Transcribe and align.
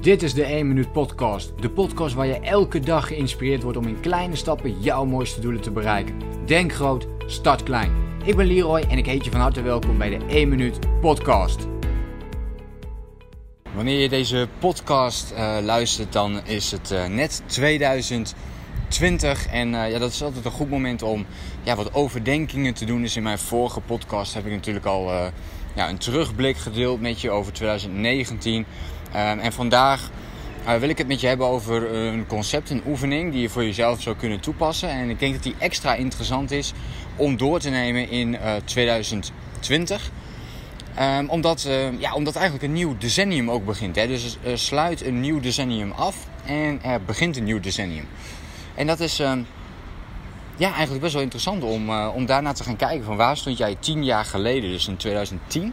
Dit 0.00 0.22
is 0.22 0.34
de 0.34 0.44
1 0.44 0.68
Minuut 0.68 0.92
Podcast. 0.92 1.52
De 1.60 1.70
podcast 1.70 2.14
waar 2.14 2.26
je 2.26 2.40
elke 2.40 2.80
dag 2.80 3.06
geïnspireerd 3.06 3.62
wordt 3.62 3.78
om 3.78 3.86
in 3.86 4.00
kleine 4.00 4.36
stappen 4.36 4.80
jouw 4.80 5.04
mooiste 5.04 5.40
doelen 5.40 5.60
te 5.60 5.70
bereiken. 5.70 6.14
Denk 6.46 6.72
groot, 6.72 7.06
start 7.26 7.62
klein. 7.62 7.92
Ik 8.24 8.36
ben 8.36 8.46
Leroy 8.46 8.80
en 8.80 8.98
ik 8.98 9.06
heet 9.06 9.24
je 9.24 9.30
van 9.30 9.40
harte 9.40 9.62
welkom 9.62 9.98
bij 9.98 10.18
de 10.18 10.24
1 10.26 10.48
Minuut 10.48 10.78
Podcast. 11.00 11.66
Wanneer 13.74 14.00
je 14.00 14.08
deze 14.08 14.48
podcast 14.58 15.32
uh, 15.32 15.56
luistert, 15.62 16.12
dan 16.12 16.46
is 16.46 16.70
het 16.70 16.90
uh, 16.90 17.06
net 17.06 17.42
2020. 17.46 19.46
En 19.46 19.72
uh, 19.72 19.90
ja, 19.90 19.98
dat 19.98 20.10
is 20.10 20.22
altijd 20.22 20.44
een 20.44 20.50
goed 20.50 20.70
moment 20.70 21.02
om 21.02 21.26
ja, 21.62 21.76
wat 21.76 21.94
overdenkingen 21.94 22.74
te 22.74 22.84
doen. 22.84 23.02
Dus 23.02 23.16
in 23.16 23.22
mijn 23.22 23.38
vorige 23.38 23.80
podcast 23.80 24.34
heb 24.34 24.46
ik 24.46 24.52
natuurlijk 24.52 24.86
al 24.86 25.12
ja, 25.74 25.88
een 25.88 25.98
terugblik 25.98 26.56
gedeeld 26.56 27.00
met 27.00 27.20
je 27.20 27.30
over 27.30 27.52
2019. 27.52 28.66
Um, 29.14 29.38
en 29.38 29.52
vandaag 29.52 30.10
uh, 30.66 30.74
wil 30.74 30.88
ik 30.88 30.98
het 30.98 31.06
met 31.06 31.20
je 31.20 31.26
hebben 31.26 31.46
over 31.46 31.94
een 31.94 32.26
concept, 32.26 32.70
een 32.70 32.82
oefening 32.86 33.32
die 33.32 33.40
je 33.40 33.48
voor 33.48 33.64
jezelf 33.64 34.00
zou 34.02 34.16
kunnen 34.16 34.40
toepassen. 34.40 34.88
En 34.88 35.10
ik 35.10 35.18
denk 35.18 35.34
dat 35.34 35.42
die 35.42 35.54
extra 35.58 35.94
interessant 35.94 36.50
is 36.50 36.72
om 37.16 37.36
door 37.36 37.60
te 37.60 37.70
nemen 37.70 38.08
in 38.10 38.32
uh, 38.32 38.54
2020. 38.64 40.10
Um, 41.00 41.28
omdat, 41.28 41.64
uh, 41.68 42.00
ja, 42.00 42.14
omdat 42.14 42.34
eigenlijk 42.34 42.64
een 42.64 42.72
nieuw 42.72 42.98
decennium 42.98 43.50
ook 43.50 43.64
begint. 43.64 43.96
Hè? 43.96 44.06
Dus 44.06 44.38
uh, 44.46 44.56
sluit 44.56 45.04
een 45.04 45.20
nieuw 45.20 45.40
decennium 45.40 45.90
af 45.90 46.16
en 46.44 46.82
er 46.82 47.02
begint 47.02 47.36
een 47.36 47.44
nieuw 47.44 47.60
decennium. 47.60 48.08
En 48.74 48.86
dat 48.86 49.00
is 49.00 49.16
ja, 50.56 50.72
eigenlijk 50.72 51.00
best 51.00 51.12
wel 51.12 51.22
interessant 51.22 51.62
om, 51.62 51.90
om 51.90 52.26
daarna 52.26 52.52
te 52.52 52.64
gaan 52.64 52.76
kijken. 52.76 53.04
Van 53.04 53.16
waar 53.16 53.36
stond 53.36 53.58
jij 53.58 53.76
tien 53.80 54.04
jaar 54.04 54.24
geleden, 54.24 54.70
dus 54.70 54.88
in 54.88 54.96
2010? 54.96 55.72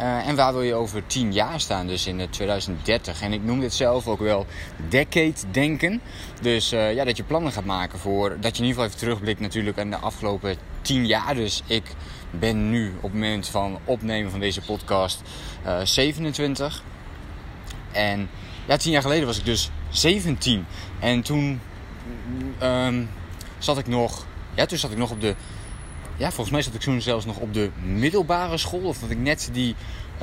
Uh, 0.00 0.28
en 0.28 0.36
waar 0.36 0.52
wil 0.52 0.62
je 0.62 0.74
over 0.74 1.06
10 1.06 1.32
jaar 1.32 1.60
staan, 1.60 1.86
dus 1.86 2.06
in 2.06 2.30
2030. 2.30 3.22
En 3.22 3.32
ik 3.32 3.42
noem 3.42 3.60
dit 3.60 3.74
zelf 3.74 4.06
ook 4.06 4.20
wel 4.20 4.46
decade 4.88 5.34
denken. 5.50 6.00
Dus 6.40 6.72
uh, 6.72 6.94
ja, 6.94 7.04
dat 7.04 7.16
je 7.16 7.22
plannen 7.22 7.52
gaat 7.52 7.64
maken 7.64 7.98
voor, 7.98 8.28
dat 8.40 8.56
je 8.56 8.62
in 8.62 8.68
ieder 8.68 8.68
geval 8.68 8.84
even 8.84 8.98
terugblikt 8.98 9.40
natuurlijk 9.40 9.78
aan 9.78 9.90
de 9.90 9.96
afgelopen 9.96 10.56
10 10.82 11.06
jaar. 11.06 11.34
Dus 11.34 11.62
ik 11.66 11.82
ben 12.30 12.70
nu 12.70 12.92
op 12.96 13.02
het 13.02 13.12
moment 13.12 13.48
van 13.48 13.78
opnemen 13.84 14.30
van 14.30 14.40
deze 14.40 14.60
podcast 14.60 15.22
uh, 15.66 15.80
27. 15.82 16.82
En 17.92 18.30
ja, 18.66 18.76
10 18.76 18.92
jaar 18.92 19.02
geleden 19.02 19.26
was 19.26 19.38
ik 19.38 19.44
dus 19.44 19.70
17. 19.90 20.66
En 21.00 21.22
toen 21.22 21.60
um, 22.62 23.10
zat 23.58 23.78
ik 23.78 23.86
nog, 23.86 24.26
ja, 24.54 24.66
toen 24.66 24.78
zat 24.78 24.90
ik 24.90 24.98
nog 24.98 25.10
op 25.10 25.20
de 25.20 25.34
ja, 26.18 26.26
volgens 26.26 26.50
mij 26.50 26.62
zat 26.62 26.74
ik 26.74 26.80
toen 26.80 27.00
zelfs 27.00 27.24
nog 27.24 27.36
op 27.36 27.54
de 27.54 27.70
middelbare 27.82 28.56
school. 28.56 28.80
Of 28.80 28.98
dat 28.98 29.10
ik 29.10 29.18
net 29.18 29.48
die. 29.52 29.74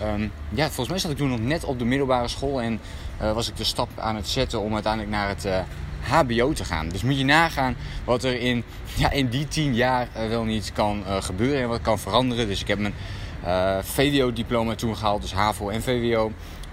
Um, 0.04 0.32
ja, 0.50 0.66
volgens 0.66 0.90
mij 0.90 0.98
zat 0.98 1.12
ik 1.12 1.18
toen 1.18 1.30
nog 1.30 1.40
net 1.40 1.64
op 1.64 1.80
de 1.80 1.86
middelbare 1.86 2.28
school. 2.28 2.62
En 2.62 2.80
uh, 3.22 3.32
was 3.34 3.50
ik 3.50 3.58
de 3.58 3.64
stap 3.64 3.90
aan 4.00 4.16
het 4.16 4.28
zetten 4.28 4.62
om 4.62 4.74
uiteindelijk 4.74 5.12
naar 5.12 5.28
het 5.28 5.46
uh, 5.46 5.60
HBO 6.02 6.54
te 6.54 6.66
gaan. 6.66 6.90
Dus 6.90 7.04
moet 7.04 7.18
je 7.18 7.24
nagaan 7.24 7.76
wat 8.04 8.24
er 8.24 8.40
in, 8.40 8.64
ja, 8.96 9.12
in 9.12 9.28
die 9.28 9.48
tien 9.48 9.76
jaar 9.76 10.08
uh, 10.18 10.28
wel 10.28 10.44
niet 10.44 10.72
kan 10.74 11.04
gebeuren 11.20 11.62
en 11.62 11.68
wat 11.68 11.82
kan 11.82 12.00
veranderen. 12.00 12.48
Dus 12.48 12.62
ik 12.62 12.68
heb 12.68 12.80
mijn 12.80 12.94
VWO-diploma 13.82 14.76
toen 14.76 14.98
gehaald, 14.98 15.22
dus 15.22 15.34
HAVO 15.34 15.70
en 15.70 15.82
VWO. 15.82 16.32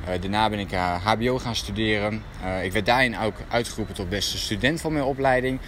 Uh, 0.08 0.20
daarna 0.20 0.50
ben 0.50 0.58
ik 0.58 0.74
HBO 1.02 1.38
gaan 1.38 1.54
studeren. 1.54 2.22
Ik 2.62 2.72
werd 2.72 2.86
daarin 2.86 3.18
ook 3.18 3.34
uitgeroepen 3.48 3.94
tot 3.94 4.08
beste 4.08 4.38
student 4.38 4.80
van 4.80 4.92
mijn 4.92 5.04
opleiding. 5.04 5.60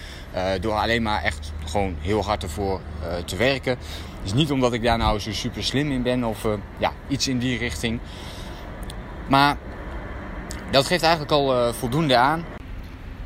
Door 0.60 0.72
alleen 0.72 1.02
maar 1.02 1.22
echt 1.22 1.52
gewoon 1.64 1.96
heel 2.00 2.24
hard 2.24 2.42
ervoor 2.42 2.80
te 3.24 3.36
werken. 3.36 3.76
Dus 4.22 4.32
niet 4.32 4.50
omdat 4.50 4.72
ik 4.72 4.82
daar 4.82 4.98
nou 4.98 5.18
zo 5.18 5.32
super 5.32 5.64
slim 5.64 5.90
in 5.90 6.02
ben 6.02 6.24
of 6.24 6.46
ja, 6.78 6.92
iets 7.08 7.28
in 7.28 7.38
die 7.38 7.58
richting. 7.58 8.00
Maar 9.28 9.56
dat 10.70 10.86
geeft 10.86 11.02
eigenlijk 11.02 11.32
al 11.32 11.72
voldoende 11.72 12.16
aan. 12.16 12.44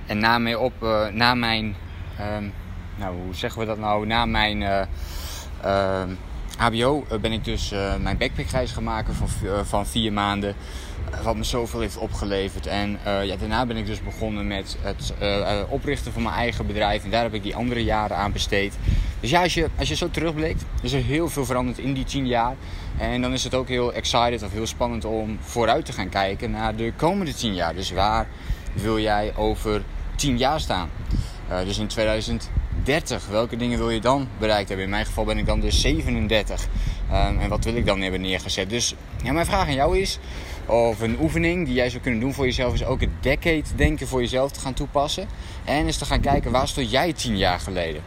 En 0.06 0.18
na, 0.18 0.38
mij 0.38 0.54
op, 0.54 0.72
na 1.12 1.34
mijn, 1.34 1.76
ehm, 2.18 2.44
nou 2.96 3.16
hoe 3.16 3.34
zeggen 3.34 3.60
we 3.60 3.66
dat 3.66 3.78
nou, 3.78 4.06
na 4.06 4.26
mijn 4.26 4.86
ehm, 5.62 6.08
HBO 6.58 7.04
ben 7.20 7.32
ik 7.32 7.44
dus 7.44 7.74
mijn 8.00 8.18
backpackreis 8.18 8.70
gaan 8.72 8.84
maken 8.84 9.14
van, 9.14 9.28
van 9.66 9.86
vier 9.86 10.12
maanden 10.12 10.54
wat 11.22 11.36
me 11.36 11.44
zoveel 11.44 11.80
heeft 11.80 11.96
opgeleverd. 11.96 12.66
En 12.66 12.98
ja, 13.04 13.36
daarna 13.36 13.66
ben 13.66 13.76
ik 13.76 13.86
dus 13.86 14.02
begonnen 14.02 14.46
met 14.46 14.76
het 14.80 15.14
oprichten 15.68 16.12
van 16.12 16.22
mijn 16.22 16.34
eigen 16.34 16.66
bedrijf. 16.66 17.04
En 17.04 17.10
daar 17.10 17.22
heb 17.22 17.34
ik 17.34 17.42
die 17.42 17.56
andere 17.56 17.84
jaren 17.84 18.16
aan 18.16 18.32
besteed. 18.32 18.78
Dus 19.20 19.30
ja, 19.30 19.42
als 19.42 19.54
je, 19.54 19.68
als 19.78 19.88
je 19.88 19.94
zo 19.94 20.10
terugblikt, 20.10 20.64
is 20.82 20.92
er 20.92 21.02
heel 21.02 21.28
veel 21.28 21.44
veranderd 21.44 21.78
in 21.78 21.92
die 21.92 22.04
tien 22.04 22.26
jaar. 22.26 22.56
En 22.98 23.22
dan 23.22 23.32
is 23.32 23.44
het 23.44 23.54
ook 23.54 23.68
heel 23.68 23.92
excited 23.92 24.42
of 24.42 24.52
heel 24.52 24.66
spannend 24.66 25.04
om 25.04 25.38
vooruit 25.40 25.84
te 25.84 25.92
gaan 25.92 26.08
kijken 26.08 26.50
naar 26.50 26.76
de 26.76 26.92
komende 26.96 27.34
tien 27.34 27.54
jaar. 27.54 27.74
Dus 27.74 27.90
waar 27.90 28.28
wil 28.72 28.98
jij 28.98 29.32
over 29.36 29.82
tien 30.16 30.38
jaar 30.38 30.60
staan? 30.60 30.90
Dus 31.64 31.78
in 31.78 32.40
2030, 32.88 33.30
welke 33.30 33.56
dingen 33.56 33.78
wil 33.78 33.90
je 33.90 34.00
dan 34.00 34.28
bereikt 34.38 34.68
hebben? 34.68 34.86
In 34.86 34.92
mijn 34.92 35.06
geval 35.06 35.24
ben 35.24 35.38
ik 35.38 35.46
dan 35.46 35.60
dus 35.60 35.80
37. 35.80 36.66
Um, 37.10 37.38
en 37.38 37.48
wat 37.48 37.64
wil 37.64 37.74
ik 37.74 37.86
dan 37.86 38.00
hebben 38.00 38.20
neergezet? 38.20 38.70
Dus 38.70 38.94
ja, 39.22 39.32
mijn 39.32 39.46
vraag 39.46 39.66
aan 39.66 39.74
jou 39.74 39.98
is: 39.98 40.18
of 40.66 41.00
een 41.00 41.16
oefening 41.20 41.66
die 41.66 41.74
jij 41.74 41.90
zou 41.90 42.02
kunnen 42.02 42.20
doen 42.20 42.34
voor 42.34 42.44
jezelf 42.44 42.74
is 42.74 42.84
ook 42.84 43.00
het 43.00 43.10
decade 43.20 43.62
denken 43.76 44.08
voor 44.08 44.20
jezelf 44.20 44.52
te 44.52 44.60
gaan 44.60 44.74
toepassen. 44.74 45.28
En 45.64 45.86
eens 45.86 45.96
te 45.96 46.04
gaan 46.04 46.20
kijken 46.20 46.50
waar 46.50 46.68
stond 46.68 46.90
jij 46.90 47.12
tien 47.12 47.38
jaar 47.38 47.60
geleden. 47.60 48.02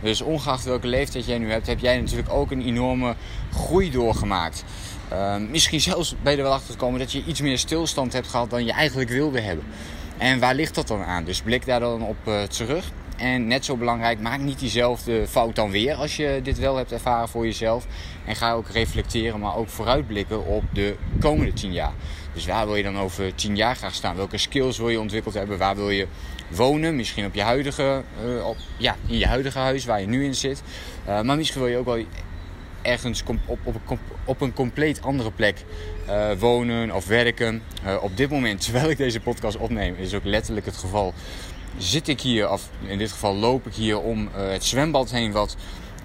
Dus 0.00 0.20
ongeacht 0.20 0.64
welke 0.64 0.86
leeftijd 0.86 1.26
jij 1.26 1.38
nu 1.38 1.50
hebt, 1.50 1.66
heb 1.66 1.78
jij 1.78 2.00
natuurlijk 2.00 2.32
ook 2.32 2.50
een 2.50 2.66
enorme 2.66 3.14
groei 3.52 3.90
doorgemaakt. 3.90 4.64
Uh, 5.12 5.36
misschien 5.36 5.80
zelfs 5.80 6.14
ben 6.22 6.32
je 6.32 6.38
er 6.38 6.44
wel 6.44 6.52
achter 6.52 6.72
gekomen 6.72 6.98
dat 6.98 7.12
je 7.12 7.24
iets 7.26 7.40
meer 7.40 7.58
stilstand 7.58 8.12
hebt 8.12 8.28
gehad 8.28 8.50
dan 8.50 8.64
je 8.64 8.72
eigenlijk 8.72 9.10
wilde 9.10 9.40
hebben. 9.40 9.64
En 10.18 10.38
waar 10.38 10.54
ligt 10.54 10.74
dat 10.74 10.88
dan 10.88 11.02
aan? 11.02 11.24
Dus 11.24 11.42
blik 11.42 11.66
daar 11.66 11.80
dan 11.80 12.02
op 12.02 12.16
uh, 12.28 12.42
terug. 12.42 12.84
En 13.16 13.46
net 13.46 13.64
zo 13.64 13.76
belangrijk, 13.76 14.20
maak 14.20 14.40
niet 14.40 14.58
diezelfde 14.58 15.26
fout 15.28 15.54
dan 15.54 15.70
weer 15.70 15.94
als 15.94 16.16
je 16.16 16.40
dit 16.42 16.58
wel 16.58 16.76
hebt 16.76 16.92
ervaren 16.92 17.28
voor 17.28 17.44
jezelf. 17.44 17.86
En 18.24 18.36
ga 18.36 18.52
ook 18.52 18.68
reflecteren, 18.68 19.40
maar 19.40 19.56
ook 19.56 19.68
vooruitblikken 19.68 20.46
op 20.46 20.64
de 20.72 20.96
komende 21.20 21.52
10 21.52 21.72
jaar. 21.72 21.92
Dus 22.32 22.46
waar 22.46 22.66
wil 22.66 22.76
je 22.76 22.82
dan 22.82 22.98
over 22.98 23.34
10 23.34 23.56
jaar 23.56 23.76
graag 23.76 23.94
staan? 23.94 24.16
Welke 24.16 24.38
skills 24.38 24.78
wil 24.78 24.88
je 24.88 25.00
ontwikkeld 25.00 25.34
hebben? 25.34 25.58
Waar 25.58 25.76
wil 25.76 25.90
je 25.90 26.06
wonen? 26.48 26.96
Misschien 26.96 27.26
op 27.26 27.34
je 27.34 27.42
huidige, 27.42 28.02
uh, 28.24 28.46
op, 28.46 28.56
ja, 28.76 28.96
in 29.06 29.18
je 29.18 29.26
huidige 29.26 29.58
huis 29.58 29.84
waar 29.84 30.00
je 30.00 30.06
nu 30.06 30.24
in 30.24 30.34
zit. 30.34 30.62
Uh, 31.08 31.20
maar 31.20 31.36
misschien 31.36 31.60
wil 31.60 31.70
je 31.70 31.76
ook 31.76 31.84
wel 31.84 32.04
ergens 32.82 33.22
op, 33.26 33.58
op, 33.64 33.98
op, 34.24 34.40
een 34.40 34.52
compleet 34.52 35.02
andere 35.02 35.30
plek 35.30 35.64
uh, 36.08 36.32
wonen 36.38 36.94
of 36.94 37.06
werken. 37.06 37.62
op 38.00 38.16
dit 38.16 38.30
moment, 38.30 38.60
terwijl 38.64 38.90
ik 38.90 38.96
deze 38.96 39.20
podcast 39.20 39.56
opneem, 39.56 39.94
is 39.98 40.14
ook 40.14 40.24
letterlijk 40.24 40.66
het 40.66 40.76
geval 40.76 41.14
zit 41.78 42.08
ik 42.08 42.20
hier, 42.20 42.50
of 42.50 42.68
in 42.86 42.98
dit 42.98 43.12
geval 43.12 43.34
loop 43.34 43.66
ik 43.66 43.74
hier 43.74 44.00
om 44.00 44.22
uh, 44.22 44.28
het 44.34 44.64
zwembad 44.64 45.10
heen 45.10 45.32
wat 45.32 45.56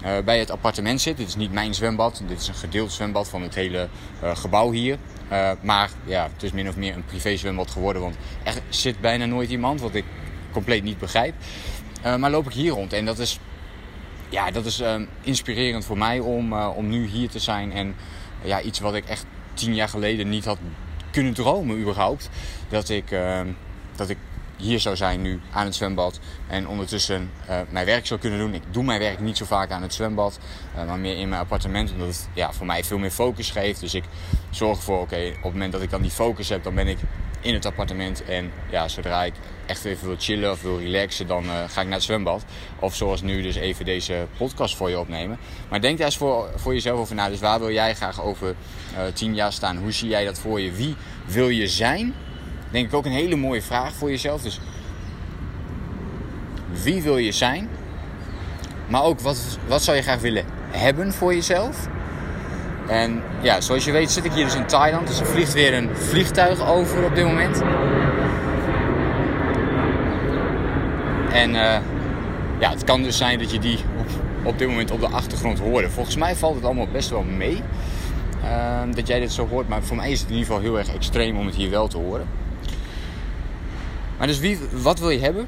uh, 0.05 0.11
bij 0.25 0.39
het 0.39 0.51
appartement 0.51 1.01
zit. 1.01 1.17
Dit 1.17 1.27
is 1.27 1.35
niet 1.35 1.51
mijn 1.51 1.73
zwembad, 1.73 2.21
dit 2.27 2.41
is 2.41 2.47
een 2.47 2.53
gedeeld 2.53 2.91
zwembad 2.91 3.29
van 3.29 3.41
het 3.41 3.55
hele 3.55 3.89
uh, 4.23 4.35
gebouw 4.35 4.71
hier. 4.71 4.97
maar 5.61 5.89
ja, 6.05 6.29
het 6.33 6.43
is 6.43 6.51
min 6.51 6.67
of 6.67 6.75
meer 6.75 6.95
een 6.95 7.05
privé 7.05 7.37
zwembad 7.37 7.71
geworden, 7.71 8.01
want 8.01 8.15
er 8.43 8.53
zit 8.69 9.01
bijna 9.01 9.25
nooit 9.25 9.49
iemand, 9.49 9.81
wat 9.81 9.95
ik 9.95 10.05
compleet 10.51 10.83
niet 10.83 10.97
begrijp. 10.97 11.33
maar 12.17 12.31
loop 12.31 12.45
ik 12.45 12.53
hier 12.53 12.71
rond 12.71 12.93
en 12.93 13.05
dat 13.05 13.19
is, 13.19 13.39
ja, 14.29 14.51
dat 14.51 14.65
is 14.65 14.83
inspirerend 15.21 15.85
voor 15.85 15.97
mij 15.97 16.19
om, 16.19 16.53
om 16.53 16.89
nu 16.89 17.07
hier 17.07 17.29
te 17.29 17.39
zijn. 17.39 17.71
En 17.71 17.95
ja, 18.43 18.61
iets 18.61 18.79
wat 18.79 18.95
ik 18.95 19.05
echt 19.05 19.25
tien 19.53 19.75
jaar 19.75 19.89
geleden 19.89 20.29
niet 20.29 20.45
had 20.45 20.57
kunnen 21.11 21.33
dromen 21.33 21.79
überhaupt. 21.79 22.29
Dat 22.69 22.89
ik, 22.89 23.15
dat 23.95 24.09
ik 24.09 24.17
hier 24.61 24.79
zou 24.79 24.95
zijn 24.95 25.21
nu 25.21 25.41
aan 25.51 25.65
het 25.65 25.75
zwembad. 25.75 26.19
En 26.47 26.67
ondertussen 26.67 27.31
uh, 27.49 27.59
mijn 27.69 27.85
werk 27.85 28.05
zou 28.05 28.19
kunnen 28.19 28.39
doen. 28.39 28.53
Ik 28.53 28.63
doe 28.71 28.83
mijn 28.83 28.99
werk 28.99 29.19
niet 29.19 29.37
zo 29.37 29.45
vaak 29.45 29.71
aan 29.71 29.81
het 29.81 29.93
zwembad. 29.93 30.39
Uh, 30.75 30.85
maar 30.85 30.99
meer 30.99 31.17
in 31.17 31.29
mijn 31.29 31.41
appartement. 31.41 31.91
Omdat 31.91 32.07
het 32.07 32.29
ja, 32.33 32.53
voor 32.53 32.65
mij 32.65 32.83
veel 32.83 32.97
meer 32.97 33.11
focus 33.11 33.51
geeft. 33.51 33.79
Dus 33.79 33.93
ik 33.93 34.03
zorg 34.49 34.77
ervoor, 34.77 34.99
oké, 34.99 35.27
op 35.27 35.43
het 35.43 35.53
moment 35.53 35.71
dat 35.71 35.81
ik 35.81 35.89
dan 35.89 36.01
die 36.01 36.11
focus 36.11 36.49
heb, 36.49 36.63
dan 36.63 36.75
ben 36.75 36.87
ik 36.87 36.97
in 37.41 37.53
het 37.53 37.65
appartement. 37.65 38.23
En 38.23 38.51
ja, 38.69 38.87
zodra 38.87 39.23
ik 39.23 39.33
echt 39.65 39.85
even 39.85 40.07
wil 40.07 40.15
chillen 40.19 40.51
of 40.51 40.61
wil 40.61 40.79
relaxen, 40.79 41.27
dan 41.27 41.45
uh, 41.45 41.51
ga 41.67 41.81
ik 41.81 41.87
naar 41.87 41.95
het 41.95 42.03
zwembad. 42.03 42.45
Of 42.79 42.95
zoals 42.95 43.21
nu 43.21 43.41
dus 43.41 43.55
even 43.55 43.85
deze 43.85 44.27
podcast 44.37 44.75
voor 44.75 44.89
je 44.89 44.99
opnemen. 44.99 45.37
Maar 45.69 45.81
denk 45.81 45.97
daar 45.97 46.05
eens 46.05 46.17
voor, 46.17 46.49
voor 46.55 46.73
jezelf 46.73 46.99
over 46.99 47.15
na. 47.15 47.29
Dus 47.29 47.39
waar 47.39 47.59
wil 47.59 47.71
jij 47.71 47.95
graag 47.95 48.21
over 48.21 48.55
tien 49.13 49.35
jaar 49.35 49.53
staan? 49.53 49.77
Hoe 49.77 49.91
zie 49.91 50.09
jij 50.09 50.25
dat 50.25 50.39
voor 50.39 50.61
je? 50.61 50.71
Wie 50.71 50.95
wil 51.25 51.49
je 51.49 51.67
zijn? 51.67 52.13
Denk 52.71 52.87
ik 52.87 52.93
ook 52.93 53.05
een 53.05 53.11
hele 53.11 53.35
mooie 53.35 53.61
vraag 53.61 53.93
voor 53.93 54.09
jezelf. 54.09 54.41
Dus 54.41 54.59
wie 56.83 57.01
wil 57.01 57.17
je 57.17 57.31
zijn? 57.31 57.69
Maar 58.87 59.03
ook 59.03 59.19
wat, 59.19 59.57
wat 59.67 59.83
zou 59.83 59.97
je 59.97 60.03
graag 60.03 60.19
willen 60.19 60.45
hebben 60.71 61.13
voor 61.13 61.33
jezelf? 61.33 61.87
En 62.87 63.23
ja, 63.41 63.61
zoals 63.61 63.85
je 63.85 63.91
weet 63.91 64.11
zit 64.11 64.25
ik 64.25 64.31
hier 64.31 64.45
dus 64.45 64.55
in 64.55 64.65
Thailand. 64.65 65.07
Dus 65.07 65.19
er 65.19 65.25
vliegt 65.25 65.53
weer 65.53 65.73
een 65.73 65.95
vliegtuig 65.95 66.67
over 66.67 67.03
op 67.03 67.15
dit 67.15 67.25
moment. 67.25 67.61
En 71.31 71.49
uh, 71.49 71.77
ja, 72.59 72.69
het 72.69 72.83
kan 72.83 73.03
dus 73.03 73.17
zijn 73.17 73.39
dat 73.39 73.51
je 73.51 73.59
die 73.59 73.77
op, 73.97 74.07
op 74.43 74.57
dit 74.57 74.67
moment 74.67 74.91
op 74.91 74.99
de 74.99 75.07
achtergrond 75.07 75.59
hoort. 75.59 75.91
Volgens 75.91 76.15
mij 76.15 76.35
valt 76.35 76.55
het 76.55 76.65
allemaal 76.65 76.87
best 76.91 77.09
wel 77.09 77.23
mee. 77.23 77.63
Uh, 78.43 78.81
dat 78.95 79.07
jij 79.07 79.19
dit 79.19 79.31
zo 79.31 79.47
hoort. 79.47 79.67
Maar 79.67 79.83
voor 79.83 79.95
mij 79.95 80.11
is 80.11 80.19
het 80.19 80.29
in 80.29 80.35
ieder 80.35 80.47
geval 80.47 80.63
heel 80.63 80.77
erg 80.77 80.93
extreem 80.93 81.37
om 81.37 81.45
het 81.45 81.55
hier 81.55 81.69
wel 81.69 81.87
te 81.87 81.97
horen. 81.97 82.27
Maar 84.21 84.29
dus 84.29 84.39
wie, 84.39 84.59
wat 84.71 84.99
wil 84.99 85.09
je 85.09 85.19
hebben? 85.19 85.47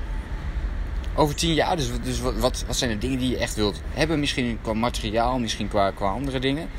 Over 1.16 1.36
tien 1.36 1.54
jaar, 1.54 1.76
dus, 1.76 1.90
dus 2.04 2.20
wat, 2.20 2.34
wat, 2.40 2.66
zijn 2.70 2.90
de 2.90 2.98
dingen 2.98 3.20
die 3.20 3.30
je 3.30 3.38
echt 3.38 3.56
wilt 3.56 3.82
hebben? 3.94 4.20
Misschien 4.20 4.60
qua 4.62 4.74
materiaal, 4.74 5.40
misschien 5.40 5.68
qua, 5.68 5.92
qua 5.92 6.12
andere 6.12 6.40
dingen. 6.40 6.70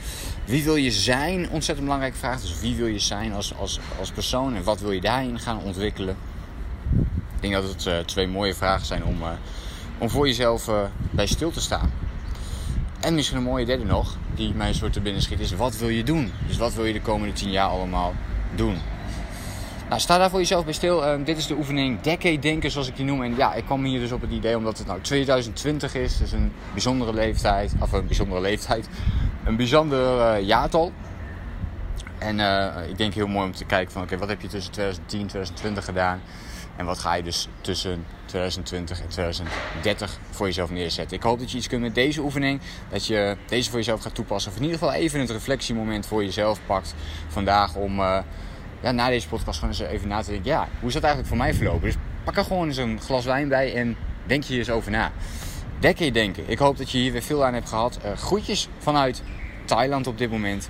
Wie 0.44 0.64
wil 0.64 0.76
je 0.76 0.91
zijn? 0.91 1.50
Ontzettend 1.50 1.87
belangrijke 1.87 2.17
vraag. 2.17 2.41
Dus 2.41 2.61
wie 2.61 2.76
wil 2.76 2.87
je 2.87 2.99
zijn 2.99 3.32
als, 3.32 3.56
als, 3.56 3.81
als 3.99 4.11
persoon 4.11 4.55
en 4.55 4.64
wat 4.64 4.81
wil 4.81 4.93
je 4.93 5.00
daarin 5.00 5.38
gaan 5.38 5.62
ontwikkelen? 5.62 6.17
Ik 7.35 7.41
denk 7.41 7.52
dat 7.52 7.69
het 7.69 7.87
uh, 7.87 7.99
twee 7.99 8.26
mooie 8.26 8.55
vragen 8.55 8.87
zijn 8.87 9.05
om, 9.05 9.23
uh, 9.23 9.29
om 9.99 10.11
voor 10.11 10.26
jezelf 10.26 10.69
uh, 10.69 10.82
bij 11.11 11.26
stil 11.26 11.50
te 11.50 11.61
staan. 11.61 11.93
En 13.00 13.14
misschien 13.14 13.37
een 13.38 13.44
mooie 13.44 13.67
derde 13.67 13.85
nog, 13.85 14.17
die 14.35 14.55
mij 14.55 14.69
een 14.69 14.75
soort 14.75 14.93
te 14.93 15.00
binnen 15.00 15.23
schiet, 15.23 15.41
is 15.41 15.52
wat 15.52 15.76
wil 15.76 15.88
je 15.88 16.05
doen? 16.05 16.32
Dus 16.46 16.56
wat 16.56 16.75
wil 16.75 16.85
je 16.85 16.93
de 16.93 17.02
komende 17.02 17.35
tien 17.35 17.50
jaar 17.50 17.69
allemaal 17.69 18.14
doen? 18.55 18.76
Nou, 19.94 20.06
sta 20.06 20.19
daar 20.19 20.31
voor 20.31 20.38
jezelf 20.38 20.64
bij 20.64 20.73
stil. 20.73 21.19
Uh, 21.19 21.25
dit 21.25 21.37
is 21.37 21.46
de 21.46 21.55
oefening 21.55 22.00
Decade 22.00 22.38
Denken, 22.38 22.70
zoals 22.70 22.88
ik 22.88 22.96
die 22.96 23.05
noem. 23.05 23.23
En 23.23 23.37
ja, 23.37 23.55
ik 23.55 23.64
kwam 23.64 23.85
hier 23.85 24.00
dus 24.00 24.12
op 24.12 24.20
het 24.20 24.31
idee 24.31 24.56
omdat 24.56 24.79
het 24.79 24.87
nou 24.87 25.00
2020 25.00 25.94
is. 25.94 26.19
Dus 26.19 26.32
een 26.32 26.52
bijzondere 26.73 27.12
leeftijd. 27.12 27.73
Of 27.81 27.93
een 27.93 28.06
bijzondere 28.06 28.41
leeftijd. 28.41 28.88
Een 29.44 29.56
bijzonder 29.56 30.37
uh, 30.37 30.46
jaartal. 30.46 30.93
En 32.19 32.38
uh, 32.38 32.67
ik 32.88 32.99
denk 32.99 33.14
heel 33.14 33.26
mooi 33.26 33.46
om 33.46 33.52
te 33.52 33.64
kijken 33.64 33.93
van 33.93 34.02
oké, 34.02 34.17
wat 34.17 34.29
heb 34.29 34.41
je 34.41 34.49
tussen 34.49 34.73
2010 34.73 35.20
en 35.20 35.26
2020 35.26 35.85
gedaan? 35.85 36.20
En 36.76 36.87
wat 36.87 36.99
ga 36.99 37.14
je 37.14 37.23
dus 37.23 37.49
tussen 37.61 38.05
2020 38.25 39.00
en 39.00 39.08
2030 39.08 40.19
voor 40.31 40.46
jezelf 40.46 40.70
neerzetten? 40.70 41.17
Ik 41.17 41.23
hoop 41.23 41.38
dat 41.38 41.50
je 41.50 41.56
iets 41.56 41.69
kunt 41.69 41.82
met 41.82 41.94
deze 41.94 42.20
oefening. 42.20 42.61
Dat 42.91 43.06
je 43.06 43.37
deze 43.46 43.70
voor 43.70 43.79
jezelf 43.79 44.02
gaat 44.02 44.14
toepassen. 44.14 44.50
Of 44.50 44.56
in 44.56 44.64
ieder 44.64 44.79
geval 44.79 44.94
even 44.94 45.20
het 45.20 45.31
reflectiemoment 45.31 46.06
voor 46.06 46.25
jezelf 46.25 46.61
pakt 46.67 46.94
vandaag 47.29 47.75
om 47.75 48.00
ja, 48.84 48.92
na 48.92 49.08
deze 49.08 49.28
podcast 49.28 49.58
gewoon 49.58 49.75
eens 49.75 49.90
even 49.90 50.08
na 50.08 50.22
te 50.22 50.31
denken. 50.31 50.50
Ja, 50.50 50.69
hoe 50.78 50.88
is 50.88 50.94
dat 50.94 51.02
eigenlijk 51.02 51.34
voor 51.34 51.42
mij 51.42 51.54
verlopen? 51.54 51.82
Dus 51.82 51.96
pak 52.25 52.36
er 52.36 52.44
gewoon 52.44 52.66
eens 52.66 52.76
een 52.76 53.00
glas 53.00 53.25
wijn 53.25 53.48
bij 53.48 53.75
en 53.75 53.96
denk 54.26 54.42
je 54.42 54.58
eens 54.58 54.70
over 54.70 54.90
na. 54.90 55.12
Dekke 55.78 56.04
je 56.04 56.12
denken. 56.12 56.44
Ik 56.46 56.58
hoop 56.58 56.76
dat 56.76 56.90
je 56.90 56.98
hier 56.98 57.12
weer 57.12 57.22
veel 57.22 57.44
aan 57.44 57.54
hebt 57.54 57.69
gehad. 57.69 57.98
Uh, 58.04 58.12
groetjes 58.12 58.69
vanuit 58.78 59.22
Thailand 59.64 60.06
op 60.06 60.19
dit 60.19 60.31
moment. 60.31 60.69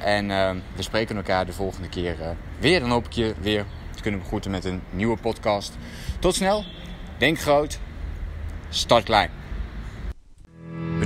En 0.00 0.30
uh, 0.30 0.50
we 0.74 0.82
spreken 0.82 1.16
elkaar 1.16 1.46
de 1.46 1.52
volgende 1.52 1.88
keer 1.88 2.16
uh, 2.20 2.28
weer. 2.58 2.80
Dan 2.80 2.90
hoop 2.90 3.06
ik 3.06 3.12
je 3.12 3.34
weer 3.40 3.64
te 3.94 4.02
kunnen 4.02 4.20
begroeten 4.20 4.50
met 4.50 4.64
een 4.64 4.82
nieuwe 4.90 5.16
podcast. 5.16 5.76
Tot 6.18 6.34
snel. 6.34 6.64
Denk 7.18 7.40
groot. 7.40 7.78
Start 8.68 9.04
klein. 9.04 9.37